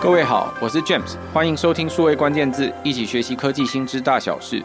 [0.00, 4.62] 各位好，我是 James，欢迎收听数位关键字，一起学习科技新知大小事。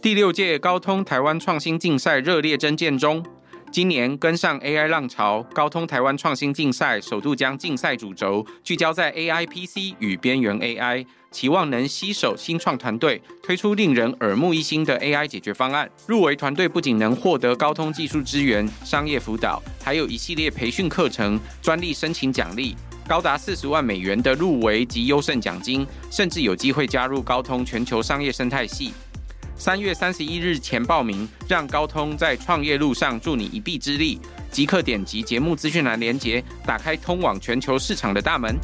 [0.00, 3.26] 第六届高通台湾创新竞赛热烈征件中，
[3.72, 15.90] 今年跟上 AI 浪潮，高通台湾创新竞赛首度将竞赛主轴聚焦在 AI PC 与边缘 AI，期望能携手新创团队推出令人耳目一新的 AI 解决方案。
[16.06, 22.76] 入围团队不仅能获得高通技术支援、商业辅导，还有一系列培训课程、专利申请奖励。
[23.06, 28.92] 高达四十万美元的入围及优胜奖金，甚至有机会加入高通全球商业生态系。
[29.56, 34.18] 三月三十一日前报名，让高通在创业路上助你一臂之力。
[34.50, 38.56] 即刻点击节目资讯栏连结，打开通往全球市场的大门。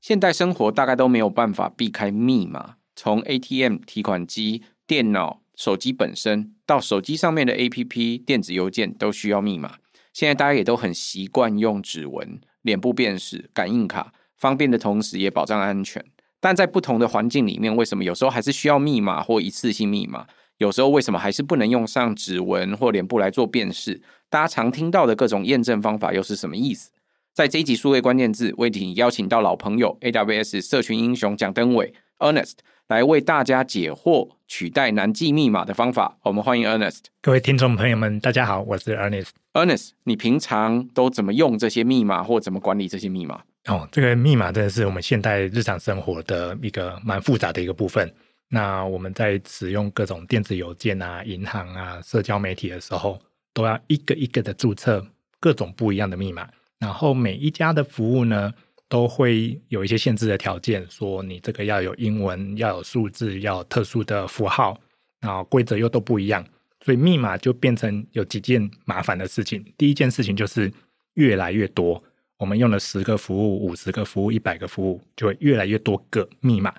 [0.00, 5.40] 现代生活大概都没有办法避开密码，从 ATM 提款机、电脑。
[5.60, 9.74] 手机本身到手机上面的 APP、电子邮件都需要密码。
[10.14, 16.02] 现在大家也都很习惯用指纹、脸部辨识、感应卡，方便的同时也保障安全。
[16.40, 20.26] 但在不同的环境里面，为什么有时候还是需要密码或一次性密码？
[20.56, 24.00] 有时候为什么还是不能用上指纹或脸部来做辨识？
[24.30, 26.90] 大家常听到的各种验证方法又是什么意思？
[27.34, 32.52] 在这一集数位关键字，为你邀请到老朋友 AWS 社群英雄蒋登伟 Ernest。
[32.88, 36.18] 来为大家解惑，取代难记密码的方法。
[36.22, 37.04] 我们欢迎 Ernest。
[37.22, 39.28] 各位听众朋友们，大家好，我是 Ernest。
[39.52, 43.40] Ernest，你平常都怎么用这些密码，或怎么管理这些密码？
[43.66, 48.12] 哦，这个密码真的是我们现代日常生活的一个蛮复杂的一个部分。
[48.48, 53.20] 那我们在使用各种电子邮件啊、银行啊、社交媒体的时候，
[53.54, 55.06] 都要一个一个的注册
[55.38, 56.48] 各种不一样的密码。
[56.80, 58.52] 然后每一家的服务呢，
[58.90, 64.76] 都会有一些限制的条件，说你这个要有英文，要有数字，要有特殊的符号，
[65.20, 66.44] 然后规则又都不一样，
[66.84, 69.64] 所以密码就变成有几件麻烦的事情。
[69.78, 70.70] 第一件事情就是
[71.14, 72.02] 越来越多，
[72.36, 76.74] 我们用了十个服务、五十个服务、一百个服务，就会越来越多个密码。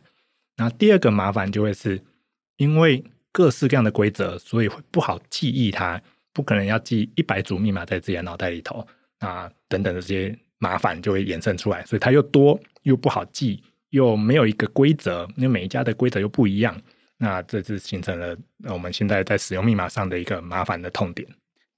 [0.58, 1.98] 然后第二个麻烦就会是，
[2.58, 6.02] 因为各式各样的规则，所以会不好记忆它，
[6.34, 8.86] 不可能要记一百组密码在自己的脑袋里头
[9.20, 10.38] 啊，等等的这些。
[10.62, 16.80] 麻烦就会衍生出来，所以它又多又不好记，又没有一个规则，因为每一家的规则又不一样，
[17.18, 18.38] 那这就形成了
[18.70, 21.28] 我们现在在使用密码上的一个麻烦的痛点。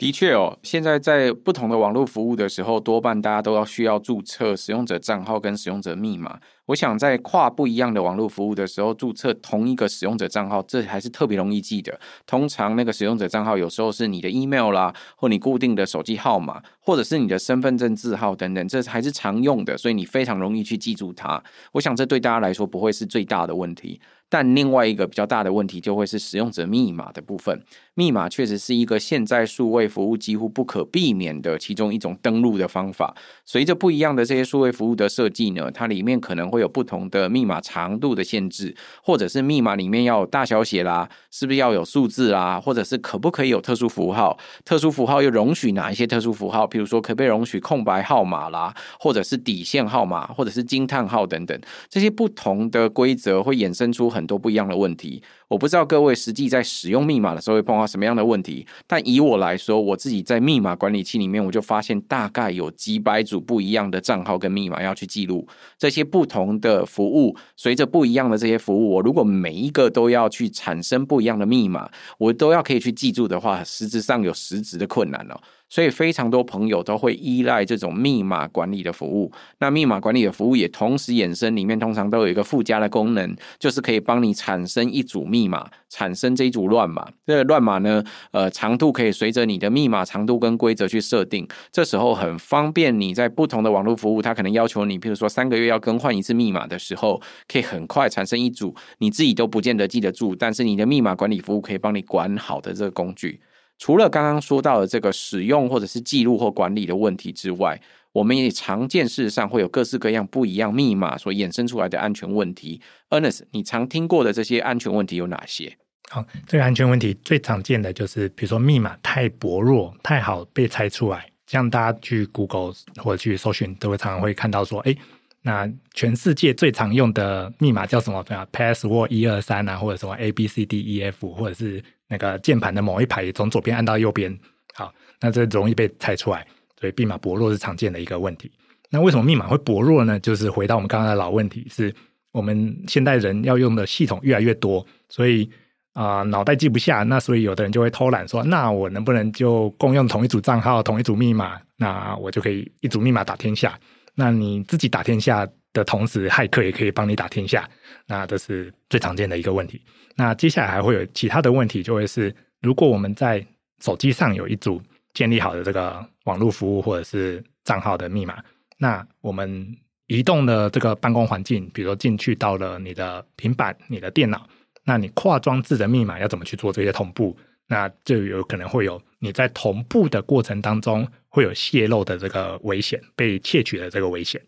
[0.04, 6.38] 的确哦，现在在不同的网络服务的时候，多半大家都要需要注册使用者账号跟使用者密码。
[6.66, 11.98] 我想在跨不一样的网络服务的时候，注册同一个使用者账号，这还是特别容易记的。
[12.26, 21.42] 通常那个使用者账号有时候是你的 email 啦，或你固定的手机号码，或者是你的身份证字号等等，这还是常用的，所以你非常容易去记住它。
[21.72, 24.02] 我想这对大家来说不会是最大的问题。
[24.34, 27.64] 但另外一个比较大的问题就会是使用者密码的部分。
[27.94, 33.16] 密码确实是一个现在数位服务几乎不可避免的其中一种登录的方法。
[33.46, 44.36] 随着不一样的这些数位服务的设计呢，它里面可能会有不同的密码长度的限制，或者是密码里面要有大小写啦，是不是要有数字啦，或者是可不可以有特殊符号？
[44.66, 46.66] 特殊符号又容许哪一些特殊符号？
[46.66, 51.62] 譬如说，可不可以容许空白号码啦，或者是底线号码，或者是惊叹号等等？
[51.88, 55.22] 这些不同的规则会衍生出很很多不一样的问题。
[55.50, 65.46] 我不知道各位实际在使用密码的时候会碰到什么样的问题，但以我来说，我自己在密码管理器里面，我就发现大概有几百组不一样的账号跟密码要去记录。
[65.78, 75.40] 这些不同的服务，随着不一样的这些服务，我如果每一个都要去产生不一样的密码，我都要可以去记住的话，实质上有实质的困难了。
[75.74, 79.32] 所以非常多朋友都会依赖这种密码管理的服务。
[79.58, 87.10] 那密码管理的服务也同时衍生，里面通常都有一个附加的功能，就是可以帮你产生一组密码，产生这一组乱码。
[87.26, 91.48] 这个乱码呢，呃，长度可以随着你的密码长度跟规则去设定。
[91.72, 97.20] 这时候很方便你在不同的网络服务，它可能要求你，譬如说三个月要更换一次密码的时候，
[97.52, 103.40] 可以很快产生一组你自己都不见得记得住，但是你的密码管理服务可以帮你管好的这个工具。
[103.84, 107.78] 除了刚刚说到的这个使用或者是记录或管理的问题之外，
[108.14, 112.80] 我们也常见事实上会有各式各样不一样密码所衍生出来的安全问题。
[113.10, 115.76] Ernest，你常听过的这些安全问题有哪些？
[116.10, 121.30] 好，这个安全问题最常见的就是，比如说密码太薄弱，太好被猜出来。
[121.48, 124.96] 像大家去 Google 或者去搜寻，都会常常会看到说，哎，
[125.42, 131.84] 那全世界最常用的密码叫什么？Password 一二三啊，或者什么 A B C D E F，或者是。
[132.08, 134.38] 那个键盘的某一排从左边按到右边，
[134.74, 136.46] 好，那这容易被猜出来，
[136.80, 138.52] 所以密码薄弱是常见的一个问题。
[138.90, 140.20] 那为什么密码会薄弱呢？
[140.20, 141.94] 就是回到我们刚刚的老问题，是
[142.32, 145.50] 我们现代人要用的系统越来越多，所以
[145.94, 151.60] 啊、脑袋记不下，那所以有的人就会偷懒说，那我能不能就共用同一组账号、同一组密码？
[151.78, 153.78] 那我就可以一组密码打天下。
[154.16, 157.70] 那你自己打天下的同时，骇客也可以帮你打天下。
[158.08, 159.82] 那这是最常见的一个问题。
[160.16, 163.46] 那接下来还会有其他的问题，就会是如果我们在
[163.82, 164.82] 手机上有一组
[165.14, 168.42] 建立好的这个网络服务或者是账号的密码，
[168.78, 169.76] 那我们
[170.08, 174.48] 移动的这个办公环境，比如说进去到了你的平板、你的电脑。
[174.86, 177.36] 那你跨装置的密码要怎么去做这些同步？
[177.68, 184.40] 那就有可能会有你在同步的过程当中会有泄露的这个危险，被窃取的这个危险。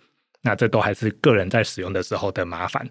[0.46, 2.88] 那这都还是个人在使用的时候的麻烦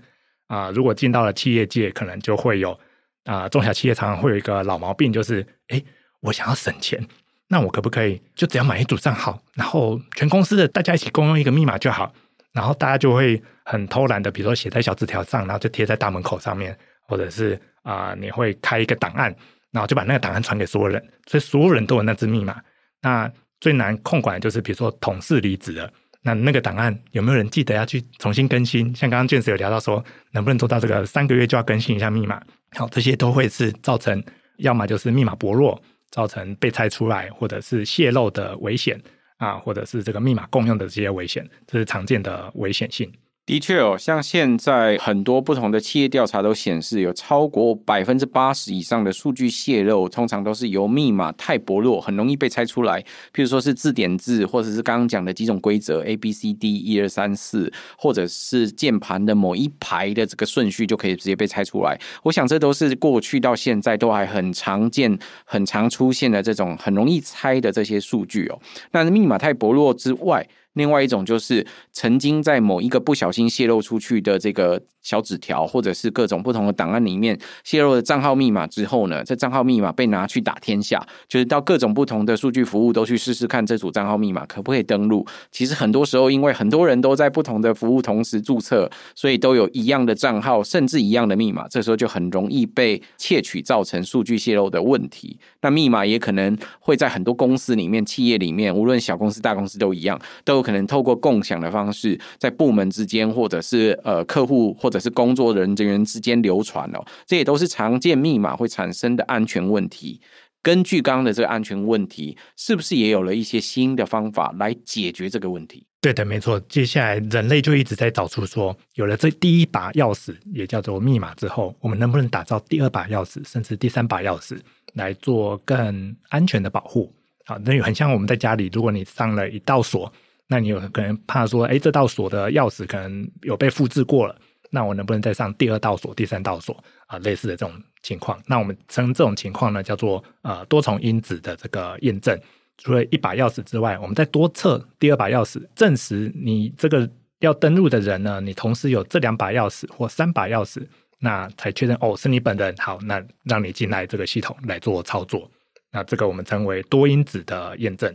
[0.48, 2.78] 啊、如果进到了企业界，可能就会有
[3.24, 5.82] 啊、中小企业常常会有一个老毛病，就是哎，
[6.20, 7.02] 我想要省钱，
[7.48, 12.12] 那我可不可以就只要买一组账号，然后全公司的大家一起共用一个密码就好？
[12.52, 16.76] 然后大家就会很偷懒的，比如说写在小纸条上，然后就贴在大门口上面。
[17.06, 19.24] 或者是啊、你会开一个档案，
[19.70, 22.58] 然后就把那个档案传给所有人，所以所有人都有那支密码。
[23.02, 23.30] 那
[23.60, 25.92] 最难控管的就是，比如说同事离职了，
[26.26, 28.86] 那那个档案有没有人记得要去重新更新？
[28.96, 32.42] 像刚刚卷子有聊到说，能不能做到这个三个月就要更新一下密码？
[32.70, 34.24] 好，这些都会是造成，
[34.56, 35.78] 要么就是密码薄弱，
[36.10, 38.98] 造成被猜出来，或者是泄露的危险
[39.36, 43.12] 啊，或者是这个密码共用的这些危险，这是常见的危险性。
[43.46, 53.02] 的确哦，像现在很多不同的企业调查都显示，有超过百分之八十以上的数据泄露，通常都是由密码太薄弱，很容易被猜出来。
[53.34, 62.00] 譬如说是字典字，或者是刚刚讲的几种规则 A B C D 一二三四，或者是键盘的某一排的这个顺序，就可以直接被猜出来。
[62.22, 68.58] 我想这都是过去到现在都还很常见、很常出现的这种很容易猜的这些数据哦。
[68.92, 85.26] 那密码太薄弱之外，另外一种就是曾经在某一个不小心泄露出去的这个小纸条，或者是各种不同的档案里面泄露的账号密码之后呢，这账号密码被拿去打天下，就是到各种不同的数据服务都去试试看这组账号密码可不可以登录。
[85.52, 95.38] 其实很多时候，因为很多人都在不同的服务同时注册，所以都有一样的账号，甚至一样的密码，这时候就很容易被窃取，造成数据泄露的问题。
[95.60, 100.63] 那密码也可能会在很多公司里面、企业里面，无论小公司、大公司都一样，都。
[100.64, 110.20] 可能透过共享的方式，在部门之间，或者是呃客户，或者是工作人员之间流传哦，这也都是常见密码会产生的安全问题。
[110.62, 115.86] 根据刚刚的这个安全问题，是不是也有了一些新的方法来解决这个问题？
[116.00, 116.58] 对的，没错。
[116.68, 124.58] 接下来人类就一直在找出说，有了这第一把钥匙，也叫做密码之后，我们能不能打造第二把钥匙，甚至第三把钥匙，
[124.94, 127.12] 来做更安全的保护？
[127.44, 130.10] 好，那很像我们在家里，如果你上了一道锁。
[130.46, 134.36] 那你有可能怕说，哎，这道锁的钥匙可能有被复制过了，
[134.70, 137.18] 那我能不能再上第二道锁、第三道锁啊？
[137.20, 142.38] 类似的这种情况，那我们称这种情况呢叫做呃多重因子的这个验证。
[142.76, 147.08] 除了一把钥匙之外，我们再多测第二把钥匙，证实你这个
[147.38, 150.84] 要登录的人呢，你同时有这两把钥匙或三把钥匙，
[151.20, 152.74] 那才确认哦是你本人。
[152.78, 155.48] 好，那让你进来这个系统来做操作。
[155.92, 158.12] 那这个我们称为多因子的验证。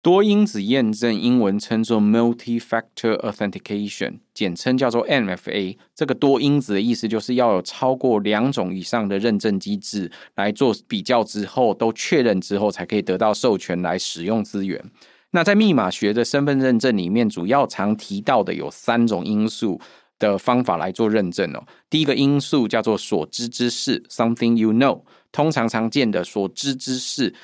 [0.00, 5.76] 多因子验证英文称作 multi-factor authentication，简称叫做 MFA。
[5.94, 14.82] 这个多因子的意思就是要有超过两种以上的认证机制来做比较之后，都确认之后才可以得到授权来使用资源。
[15.32, 19.80] 那在密码学的身份认证里面，主要常提到的有三种因素
[20.20, 21.64] 的方法来做认证哦。
[21.90, 25.02] 第一个因素叫做所知之事 （something you know），
[25.32, 27.34] 通常常见的所知之事。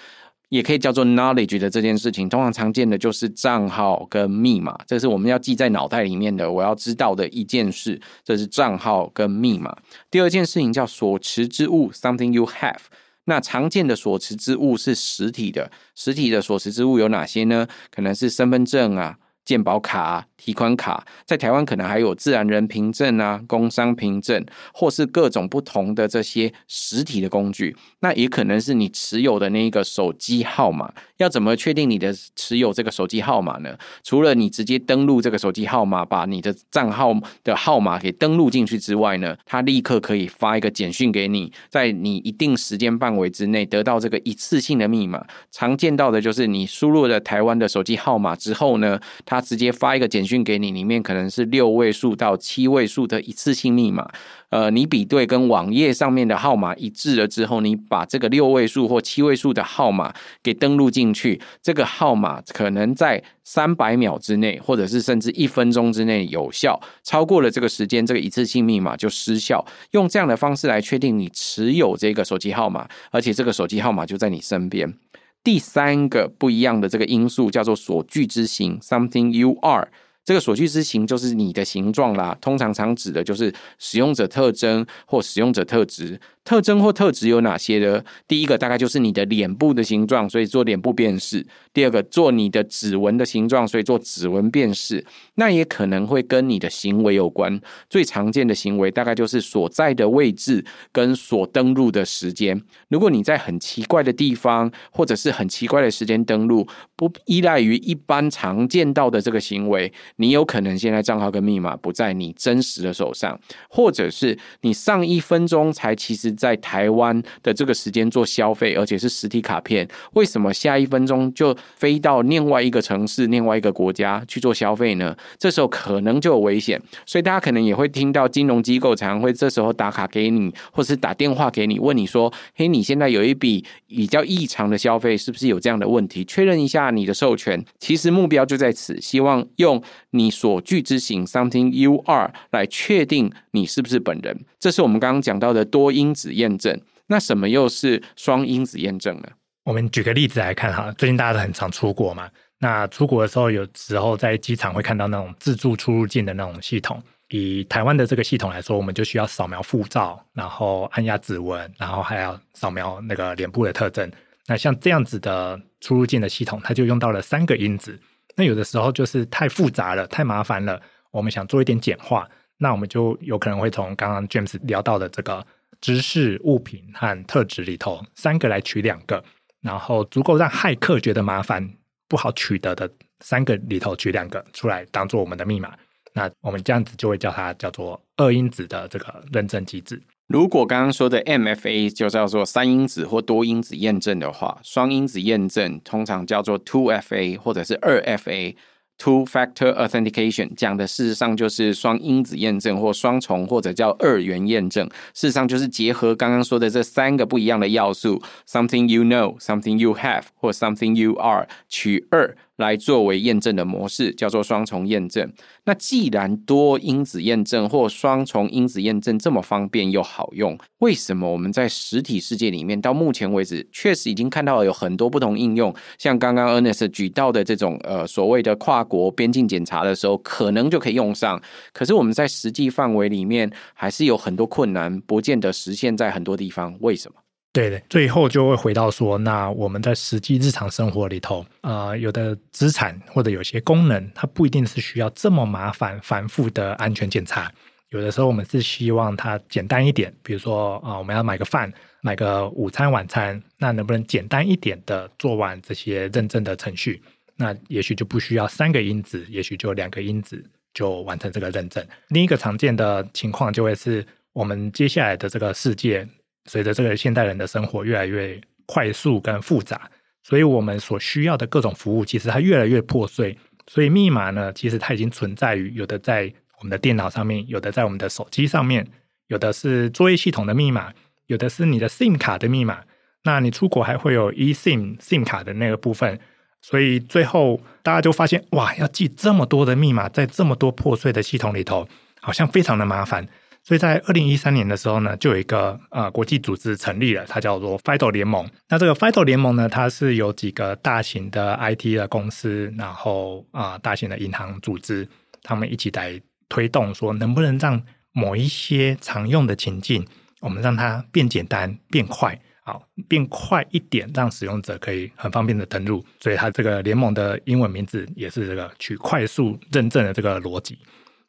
[0.54, 6.48] 也可以叫做 knowledge 的这件事情，通常常见的就是账号跟密码，这是我们要记在脑袋里面的。
[6.48, 9.76] 我要知道的一件事，这是账号跟密码。
[10.12, 12.78] 第二件事情叫所持之物，something you have。
[13.24, 17.66] 那常见的所持之物是实体的，实体的所持之物有哪些呢？
[17.90, 19.18] 可能是身份证啊。
[19.44, 27.76] 健保卡、提款卡，在台湾可能还有自然人凭证啊、工商凭证，或是各种不同的这些实体的工具。
[28.00, 30.92] 那也可能是你持有的那个手机号码。
[31.18, 33.76] 要怎么确定你的持有这个手机号码呢？
[34.02, 45.24] 除了你直接登录这个手机号码，把你的账号的号码给登录进去之外呢，它立刻可以发一个简讯给你，在你一定时间范围之内得到这个一次性的密码。
[45.52, 54.08] 常见到的就是你输入了台湾的手机号码之后呢，它他直接发一个简讯给你，里面可能是六位数到七位数的一次性密码。
[54.50, 69.64] 呃，你比对跟网页上面的号码一致了之后，你把这个六位数或七位数的号码给登录进去，这个号码可能在三百秒之内，或者是甚至一分钟之内有效，超过了这个时间，这个一次性密码就失效。
[69.90, 74.94] 用这样的方式来确定你持有这个手机号码，而且这个手机号码就在你身边。
[75.44, 79.88] 第三个不一样的这个因素叫做所具之形，something you are。
[80.24, 86.20] 这个所需之形就是你的形状啦，通常常指的就是使用者特征或使用者特质。
[86.44, 88.02] 特征或特质有哪些呢？
[88.28, 91.40] 第一个大概就是你的脸部的形状，所以做脸部辨识；
[91.72, 95.06] 第二个做你的指纹的形状，所以做指纹辨识。
[95.36, 97.58] 那也可能会跟你的行为有关。
[97.88, 100.62] 最常见的行为大概就是所在的位置
[100.92, 102.62] 跟所登录的时间。
[102.88, 113.40] 如果你在很奇怪的地方，或者是很奇怪的时间登录，不依赖于一般常见到的这个行为，你有可能现在账号跟密码不在你真实的手上，
[113.70, 116.34] 或者是你上一分钟才其实。
[116.34, 125.16] 在台湾的这个时间做消费，而且是实体卡片，为什么下一分钟就飞到另外一个城市、另外一个国家去做消费呢？
[125.38, 136.24] 这时候可能就有危险，所以大家可能也会听到金融机构常常会这时候打卡给你，或是打电话给你，问你说：“嘿，你现在有一笔比较异常的消费，是不是有这样的问题？
[136.24, 139.80] 确认一下你的授权。”其实目标就在此，希望用
[140.14, 144.44] 你所具之形 （something you are） 来确定你是不是本人。
[144.58, 146.34] 这是我们刚刚讲到的多因子。
[146.34, 149.28] 验证，那什么又是双因子验证呢？
[149.64, 152.28] 我们举个例子来看哈，最近大家都很常出国嘛，
[152.58, 157.00] 那出国的时候，有时候在机场会看到那种自助出入境的那种系统。
[157.28, 164.10] 以台湾的这个系统来说，我们就需要扫描护照，然后按压指纹，然后还要扫描那个脸部的特征。
[164.46, 167.96] 那像这样子的出入境的系统，它就用到了三个因子。
[168.36, 175.46] 那有的时候就是太复杂了，太麻烦了，我们想做一点简化，那我们就有可能会从刚刚 James 聊到的这个。
[175.80, 179.22] 知识、物品和特质里头三个来取两个，
[179.60, 181.68] 然后足够让骇客觉得麻烦、
[182.08, 185.76] 不好取得的三个里头取两个出来当做我们的密码。
[186.14, 190.00] 那我们这样子就会叫它叫做二因子的这个认证机制。
[190.26, 198.54] 如果刚刚说的 MFA 就叫做三因子或多因子验证的话，双因子验证通常叫做 Two FA 或者是二 FA。
[198.96, 212.36] Two-factor authentication 讲的事实上就是双因子验证或双重或者叫二元验证，事实上就是结合刚刚说的这三个不一样的要素：something you know, something you have 或 something you are，取二。
[212.56, 215.32] 来作为验证的模式，叫做双重验证。
[215.64, 225.74] 那既然多因子验证或双重因子验证这么方便又好用，为什么我们在实体世界里面到目前为止确实已经看到了有很多不同应用？
[225.98, 231.40] 像刚刚 Ernest 举到的这种呃所谓的跨国边境检查的时候，可能就可以用上。
[231.72, 236.76] 可是我们在实际范围里面还是有很多困难，不见得实现在很多地方。
[236.80, 237.23] 为什么？
[237.54, 247.50] 对的，最后就会回到说，那我们在实际日常生活里头，呃，有的资产或者有些功能，它不一定是需要这么麻烦繁复的安全检查。
[247.90, 257.00] 有的时候我们是希望它简单一点，比如说啊、我们要买个饭，买个午餐、晚餐，那能不能简单一点的做完这些认证的程序？
[257.36, 261.86] 那也许就不需要三个因子，也许就两个因子就完成这个认证。
[262.08, 266.04] 另一个常见的情况就会是我们接下来的这个世界。
[266.46, 269.90] 随着这个现代人的生活越来越快速跟复杂，
[270.22, 273.36] 所以我们所需要的各种服务其实它越来越破碎。
[273.66, 278.86] 所以密码呢，其实它已经存在于有的在我们的电脑上面，有的在我们的手机上面，
[279.28, 280.92] 有的是作业系统的密码，
[281.26, 282.80] 有的是你的 SIM 卡的密码。
[283.22, 286.20] 那你出国还会有 eSIM SIM 卡的那个部分。
[286.60, 291.86] 所以最后大家就发现，哇，要记这么多的密码在这么多破碎的系统里头，
[292.20, 293.26] 好像非常的麻烦。
[293.64, 298.46] 所以在二零一三年的时候呢，就有一个呃国际组织成立了，它叫做 FIDO 联盟。
[298.68, 305.08] 那这个 FIDO 联盟呢，它是由几个大型的 IT 的公司，然后啊、大型的银行组织，
[305.42, 310.06] 他们一起来推动，说能不能让某一些常用的情境，
[310.40, 316.04] 我们让它变简单、变快，好变快一点，让使用者可以很方便的登录。
[316.20, 320.78] 所以它这个联盟的英文名字也是这个取快速认证的这个逻辑。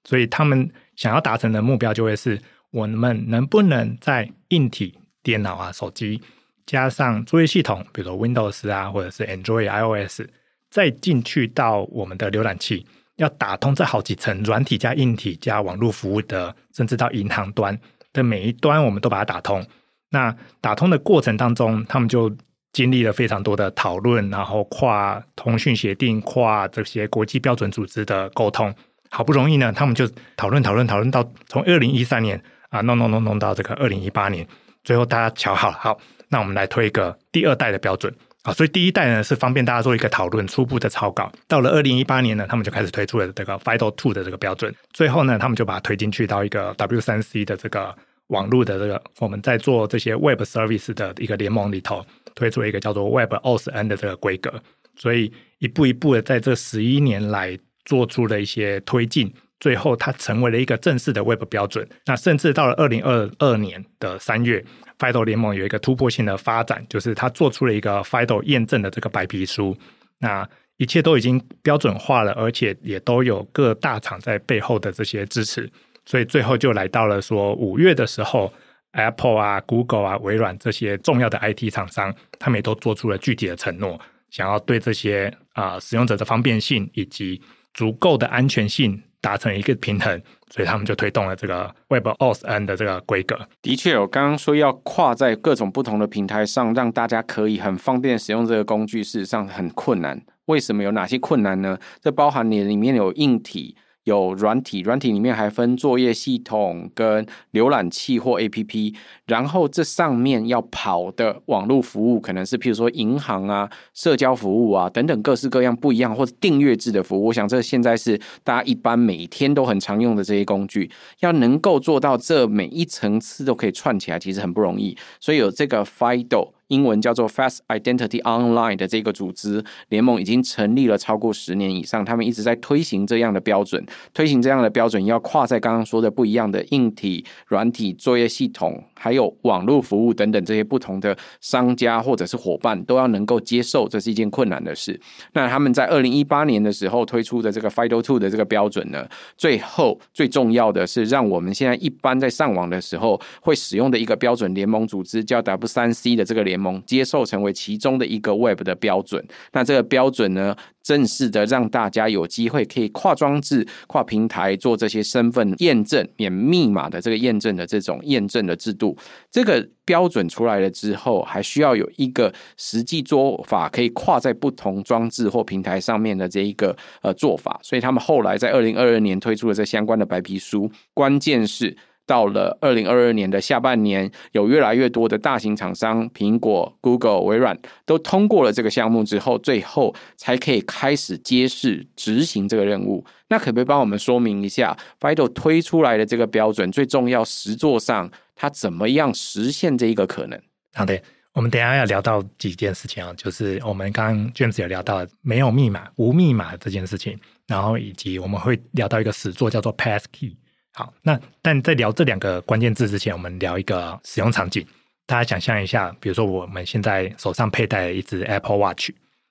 [0.06, 0.72] 所以他们。
[0.96, 6.22] 想要达成的目标就会是，我们能不能在硬体电脑啊、手机
[6.66, 10.22] 加上作业系统，比如 Windows 啊，或者是 Android、iOS，
[10.70, 17.78] 再进去到我们的浏览器，要打通这好几层软体加硬体加网络服务的，甚至到银行端
[18.14, 19.68] 的每一端，我们都把它打通。
[20.12, 22.34] 那打通的过程当中，他们就
[22.72, 28.74] 经历了非常多的讨论，然后跨通讯协定、跨这些国际标准组织的沟通，
[29.16, 30.06] 好不容易呢，他们就
[30.36, 34.46] 讨论讨论讨论到从二零一三年啊弄弄弄弄到这个二零一八年，
[34.84, 38.52] 最后大家瞧好，好，那我们来推一个第二代的标准啊。
[38.52, 41.32] 所以第一代呢是方便大家做一个讨论、初步的草稿。
[41.48, 44.76] 到了二零一八年呢，他们就开始推出了这个 FIDO Two 的这个标准。
[44.92, 47.96] 最后呢，他们就把它推进去到一个 W 三 C 的这个
[48.28, 52.06] 网络的这个我们在做这些 Web Service 的一个联盟里头。
[52.36, 54.52] 推出了一个叫做 Web OSN 的这个规格，
[54.98, 61.88] 所以一步一步的在这十一年来做出了一些推进，最后它成为了一个正式的 Web 标准。
[62.06, 64.64] 那甚至到了二零二二年的三月
[65.00, 69.78] ，FIDO 联盟有一个突破性的发展，就是它做出了一个 FIDO 验证的这个白皮书。
[70.20, 75.72] 那一切都已经标准化了，而且也都有各大厂在背后的这些支持，
[76.06, 78.52] 所以最后就来到了说五月的时候。
[78.98, 84.00] Apple 啊、Google 啊、微软这些重要的 IT 厂商，他们也都做出了具体的承诺，
[84.30, 87.42] 想要对这些啊、使用者的方便性以及
[87.76, 93.38] 足够的安全性达成一个平衡，所以他们就推动了这个 WebOSN 的这个规格。
[93.62, 100.20] 的确，我刚刚说要跨在各种不同的平台上，让大家可以很方便使用这个工具，事实上很困难。
[100.46, 101.78] 为什么有哪些困难呢？
[102.02, 103.76] 这包含你里面有硬体。
[104.06, 108.96] 有软体，软体里面还分作业系统跟浏览器或 APP，
[109.26, 117.26] 然后这上面要跑的网络服务可能是譬如说银行啊、社交服务啊等等各式各样不一样或者订阅制的服务。
[117.26, 124.98] 我想这现在是大家一般每天都很常用的这些工具，要能够做到这每一层次都可以串起来，其实很不容易。
[125.20, 126.52] 所以有这个 FIDO。
[126.68, 144.98] 英文叫做 Fast Identity Online 的这个组织联盟已经成立了超过十年以上，他们一直在推行这样的标准，推行这样的标准要跨在刚刚说的不一样的硬体、软体、作业系统，还有网络服务等等这些不同的商家或者是伙伴都要能够接受，这是一件困难的事。
[145.34, 156.46] 那他们在二零一八年的时候推出的这个 FIDO Two 的这个标准呢，最后最重要的是让我们现在一般在上网的时候会使用的一个标准联盟组织叫 W 三 C 的这个。
[156.46, 168.96] 联盟接受成为其中的一个 Web 的标准，那这个标准呢，正式的让大家有机会可以跨装置、跨平台做这些身份验证、免密码的这个验证的这种验证的制度。
[169.32, 177.60] 这个标准出来了之后，还需要有一个实际做法，可以跨在不同装置或平台上面的这一个呃做法。
[177.64, 181.76] 所以他们后来在二零二二年推出了这相关的白皮书，关键是。
[182.06, 193.06] 到了二零二二年的下半年，有越来越多的大型厂商，苹果、Google、微软都通过了这个项目之后，最后才可以开始揭示执行这个任务。
[193.30, 200.40] 那可不可以帮我们说明一下，FIDO 推出来的这个标准，最重要实作上它怎么样实现这一个可能？
[200.76, 201.02] 好的，
[201.34, 210.36] 我们等下要聊到几件事情啊，就是我们刚刚 James 有聊到没有密码、无密码这件事情，然后以及我们会聊到一个实作叫做 Passkey。
[210.78, 214.66] 好，那但在聊这两个关键字之前，我们聊一个使用场景。
[215.06, 218.90] 大家想象一下，比如说我们现在手上佩戴一只 Apple Watch，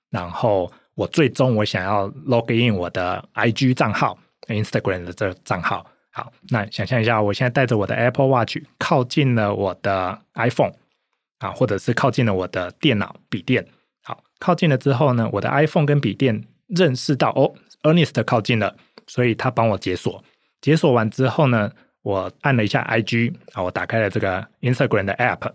[0.09, 5.85] 然后我最终我想要 log in 我的 IG 账号、Instagram 的这个账号。
[6.11, 10.73] 好，那想象一下，我现在带着我的 Apple Watch 靠近了我的 iPhone
[11.37, 13.63] 啊，或者是靠近了我的电脑、笔电。
[14.01, 17.53] 好，靠近了之后呢，我的 iPhone 跟笔电认识到哦
[17.83, 20.23] ，Ernest 靠近了，所以他帮我解锁。
[20.65, 25.51] 解锁完之后呢，我按了一下 IG 啊，我打开了这个 Instagram 的 App。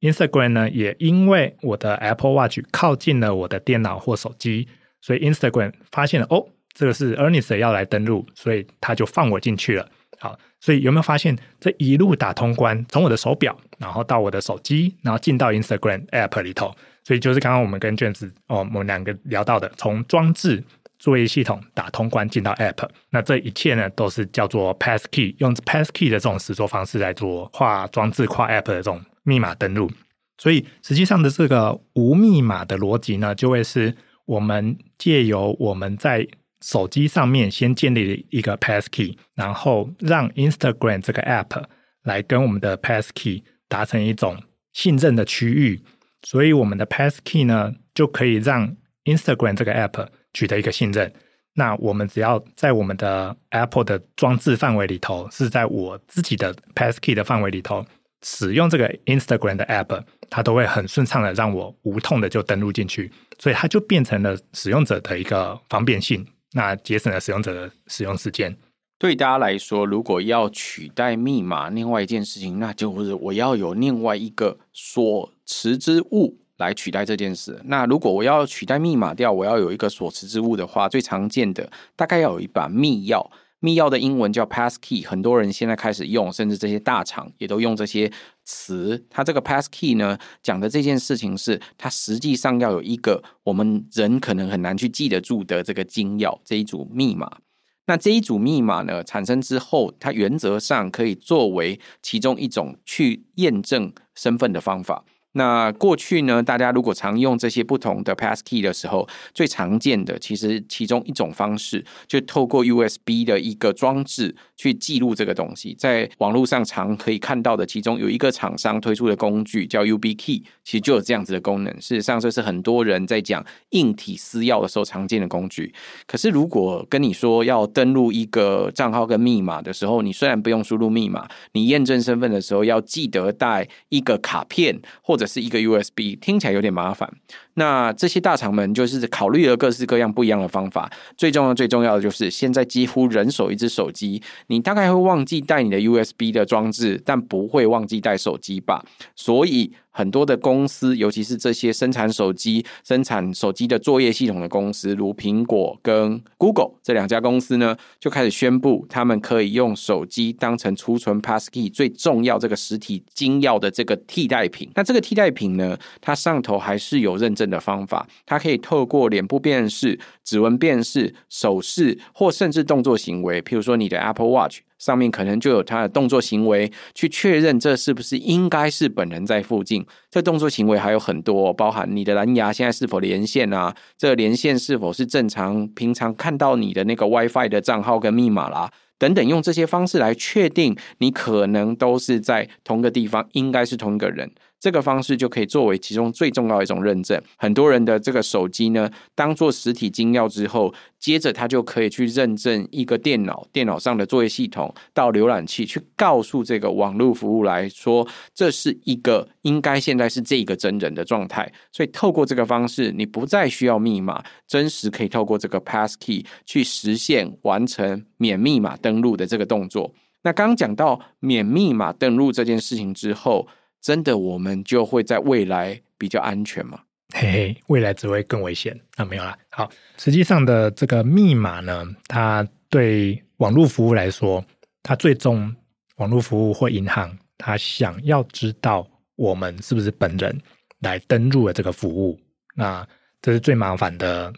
[0.00, 4.66] Instagram 呢，也因为我的 Apple Watch 靠近了我的电脑或手机，
[5.02, 9.86] 所以 Instagram 发现了哦，这个是 Ernest 要来登录，所以他就放我进去了。
[10.18, 20.64] 好，所以有没有发现这一路打通关，从我的手表，然后到我的手机，然后进到 Instagram App 里头，所以就是刚刚我们跟卷子哦，我们两个聊到的，从装置。
[20.98, 29.90] 作业系统打通关进到 App，那这一切呢都是叫做 Passkey，用 Passkey 的这种实作方式来做跨装置、跨 App 的这种密码登录。
[30.38, 36.26] 所以实际上的这个无密码的逻辑呢，就会是我们借由我们在
[36.62, 41.62] 手机上面先建立一个 Passkey，然后让 Instagram 这个 App
[42.02, 45.82] 来跟我们的 Passkey 达成一种信任的区域，
[46.22, 50.08] 所以我们的 Passkey 呢就可以让 Instagram 这个 App。
[50.34, 51.10] 取得一个信任，
[51.54, 57.86] 那我们只要在我们的 Apple 的装置范围里头，是在我自己的 Passkey 的范围里头
[58.22, 68.56] 使用这个 Instagram 的 App，它都会很顺畅的让我无痛的就登录进去，所以它就变成了使用者的一个方便性，那节省了使用者的使用时间。
[68.98, 76.38] 对大家来说，如果要取代密码，另外一件事情，那就是我要有另外一个所持之物。
[76.58, 77.60] 来取代这件事。
[77.64, 83.24] 那如果我要取代密码掉，我要有一个所持之物的话，最常见的大概要有一把密钥。
[83.60, 88.12] 密钥的英文叫 passkey，很多人现在开始用，甚至这些大厂也都用这些
[88.44, 89.02] 词。
[89.08, 97.38] 它这个 passkey 呢，讲的这件事情是，它实际上要有一个我们人可能很难去记得住的这个金钥这一组密码。
[97.86, 105.06] 那这一组密码呢，产生之后，它原则上可以作为其中一种去验证身份的方法。
[105.34, 115.74] 那过去呢，大家如果常用这些不同的 passkey 的时候，最常见的其实其中一种方式，就透过 USB 的一个装置去记录这个东西。
[115.78, 121.72] 在网络上常可以看到的，其中有一个厂商推出的工具叫 UB key，其实就有这样子的功能。
[121.80, 125.74] 事实上，这是很多人在讲硬体私钥的时候常见的工具。
[126.06, 137.12] 可是，如果跟你说要登录一个账号跟密码的时候，你虽然不用输入密码，你验证身份的时候要记得带一个卡片或者是一个 USB，听起来有点麻烦。
[137.54, 140.90] 那这些大厂们就是考虑了各式各样不一样的方法。
[141.16, 148.84] 最重要、最重要的就是，现在几乎人手一只手机，你大概会忘记带你的 USB 的装置，但不会忘记带手机吧？
[149.14, 149.72] 所以。
[149.96, 164.68] 很多的公司，尤其是这些生产手机、生产手机的作业系统的公司，如苹果跟 Google 这两家公司呢，就开始宣布，他们可以用手机当成储存 Passkey 最重要这个实体金钥的这个替代品。
[164.74, 174.60] 那这个替代品呢，它上头还是有认证的方法，它可以透过脸部辨识、指纹辨识、手势或甚至动作行为，譬如说你的 Apple Watch。
[174.76, 179.86] 上面可能就有他的动作行为，去确认这是不是应该是本人在附近。
[180.10, 183.74] 这动作行为还有很多，包含你的蓝牙现在是否连线啊？
[183.96, 185.66] 这连线是否是正常？
[185.68, 194.30] 平常看到你的那个 WiFi 的账号跟密码啦，等等，用这些方式来确定你可能都是在同个地方，应该是同一个人。
[194.64, 197.22] 这个方式就可以作为其中最重要一种认证。
[197.36, 211.52] 很多人的这个手机呢，当做实体金钥之后，接着他就可以去认证一个电脑，电脑上的作业系统到浏览器去告诉这个网络服务来说，这是一个应该现在是这个真人的状态。
[211.70, 219.92] 所以透过这个方式，你不再需要密码，真实可以透过这个 passkey 去实现完成免密码登录的这个动作。
[220.22, 223.46] 那刚讲到免密码登录这件事情之后。
[223.84, 226.80] 真的，我们就会在未来比较安全吗？
[227.12, 228.74] 嘿嘿，未来只会更危险。
[228.96, 229.36] 那没有啦。
[229.50, 234.42] 好，实际上的这个密码呢，它对网络服务来说，
[234.82, 235.54] 它最终
[235.96, 240.34] 网络服务或银行，它想要知道我们是不是本人
[240.78, 242.18] 来登录了这个服务，
[242.54, 242.88] 那
[243.20, 244.32] 这是最麻烦的，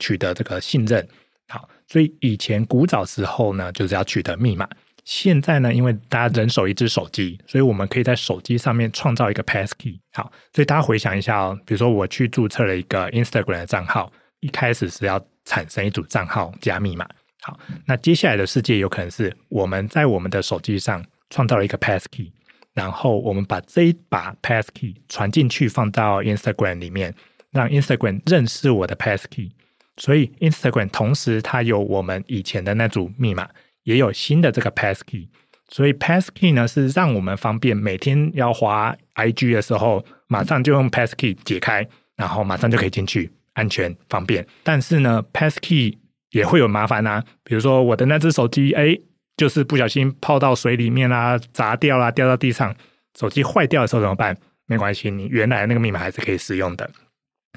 [0.00, 1.08] 取得这个信任。
[1.48, 4.68] 好，所以以前古早时候呢，就是要取得密码。
[5.04, 9.98] 现在呢，因为大家人手一只手机，所以我们可以在手机上面创造一个 passkey。
[10.12, 17.04] 好，所以大家回想一下哦，比如说我去注册了一个 Instagram 的账号，一开始是要产生一组账号加密码。
[17.40, 22.30] 好，那接下来的世界有可能是我们在我们的手机上创造了一个 passkey，
[22.72, 27.12] 然后我们把这一把 passkey 传进去放到 Instagram 里面，
[27.50, 29.50] 让 Instagram 认识我的 passkey。
[29.96, 33.48] 所以 Instagram 同时它有我们以前的那组密码。
[33.84, 35.28] 也有新的这个 passkey，
[35.68, 44.46] 所以 passkey 呢是让我们方便每天要滑 IG 的时候，马上就用 passkey 解开，然后马上就可以进去，安全方便。
[44.62, 45.96] 但是呢，passkey
[46.30, 48.96] 也会有麻烦啊，比如说我的那只手机，哎，
[49.36, 52.74] 就是不小心泡到水里面啦、砸掉啦，掉到地上，
[53.18, 54.36] 手机坏掉的时候怎么办？
[54.66, 56.88] 没关系，你原来那个密码还是可以使用的。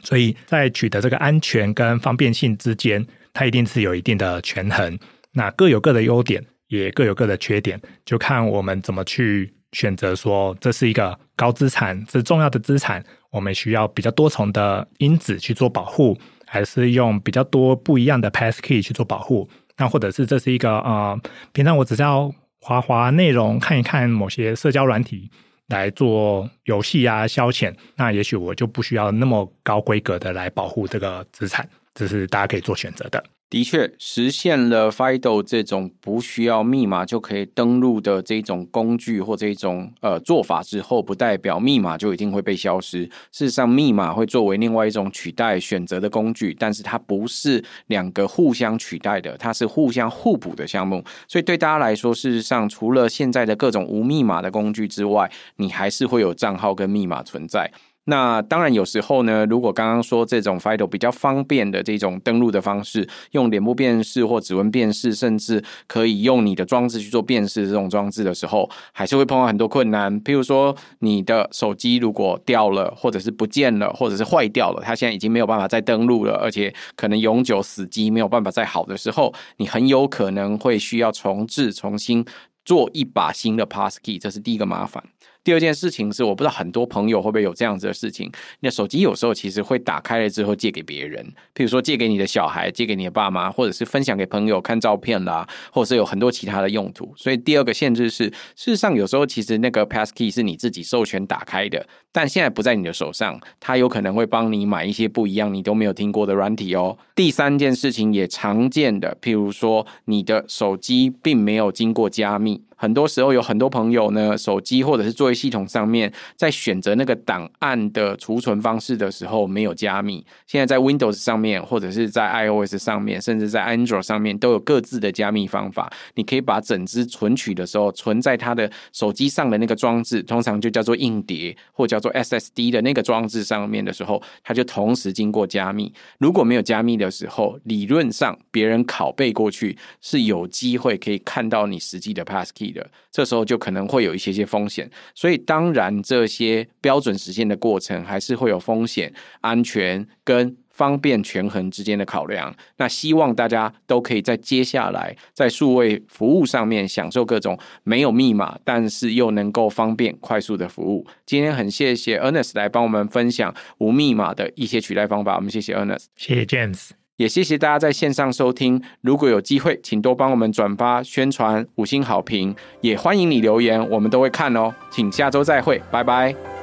[0.04, 4.98] 所以在取得这个安全跟方便性之间，它一定是有一定的权衡。
[5.36, 10.16] 那各有各的优点，也各有各的缺点，就看我们怎么去选择。
[10.16, 16.18] 说这是一个高资产，是重要的资产，我们需要比较多重的因子去做保护，
[16.48, 19.50] 还是用比较多不一样的 passkey 去做保护？
[19.78, 21.20] 那或者是这是一个呃，
[21.52, 25.30] 平常我只是要滑滑内容，看一看某些社交软体
[25.68, 33.22] 来做游戏啊消遣，那也许我就不需要那么高规格的来保护这个资产，这是大家可以做选择的。
[33.56, 43.06] 的确，实现了 FIDO 这种不需要密码就可以登录的这种工具或这种呃做法之后，不代表密码就一定会被消失。
[43.32, 51.02] 事实上，密码会作为另外一种取代选择的工具，但是它不是两个互相取代的，它是互相互补的项目。
[51.26, 57.72] 所以对大家来说，事实上除了现在的各种无密码的工具之外，你还是会有账号跟密码存在。
[58.06, 70.22] 那当然，有时候呢，如果刚刚说这种 FIDO 比较方便的这种登录的方式，用脸部辨识或指纹辨识，甚至可以用你的装置去做辨识这种装置的时候，还是会碰到很多困难。
[70.22, 82.24] 譬如说，你的手机如果掉了，或者是不见了，或者是坏掉了，它现在已经没有办法再登录了，而且可能永久死机，没有办法再好的时候，你很有可能会需要重置、重新
[82.64, 85.04] 做一把新的 Passkey，这是第一个麻烦。
[85.46, 88.26] 第二件事情是，我不知道很多朋友会不会有这样子的事情。
[88.62, 97.14] 你的手机有时候其实会打开了之后借给别人，譬如说借给你的小孩，借给你的爸妈，或者是分享给朋友看照片啦，或者是有很多其他的用途。
[97.16, 98.24] 所以第二个限制是，
[98.56, 106.98] 事实上有时候其实那个 Passkey 是你自己授权打开的，但现在不在你的手上，它有可能会帮你买一些不一样你都没有听过的软体哦。
[107.14, 112.64] 第三件事情也常见的，譬如说你的手机并没有经过加密。
[112.76, 120.26] 很多时候有很多朋友呢，手机或者是作业系统上面，在选择那个档案的储存方式的时候没有加密。
[120.46, 125.92] 现在在 Windows 上面，或者是在 iOS 上面，甚至在 Android 上面，都有各自的加密方法。
[126.16, 135.94] 你可以把整支存取的时候存在它的手机上的那个装置，通常就叫做硬碟或叫做 SSD 的那个装置上面的时候，它就同时经过加密。
[136.18, 142.65] 如果没有加密的时候，理论上别人拷贝过去是有机会可以看到你实际的 passkey。
[142.72, 152.54] 的，这时候就可能会有一些些风险，所以当然这些标准实现的过程还是会有风险、安全跟方便权衡之间的考量。
[152.78, 161.08] 那希望大家都可以在接下来在数位服务上面享受各种没有密码，但是又能够方便快速的服务。
[161.26, 167.05] 今天很谢谢 Ernest 来帮我们分享无密码的一些取代方法，我们谢谢 Ernest，谢谢 James。
[167.18, 168.82] 也谢谢大家在线上收听。
[169.02, 174.74] 如果有机会，请多帮我们转发、宣传、五星好评，也欢迎你留言，我们都会看哦。
[174.92, 176.55] 请下周再会，拜拜。